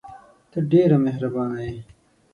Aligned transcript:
ته 0.51 0.59
ډېره 0.71 0.97
مهربانه 1.05 1.59
یې! 1.69 1.79